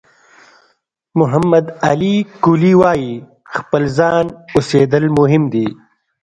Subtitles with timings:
[1.19, 3.13] محمد علي کلي وایي
[3.55, 5.67] خپل ځان اوسېدل مهم دي.